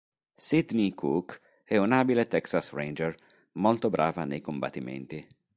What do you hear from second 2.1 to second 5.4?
Texas Ranger, molto brava nei combattimenti.